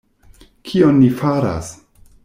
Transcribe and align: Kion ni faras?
Kion 0.69 0.97
ni 1.03 1.11
faras? 1.21 1.73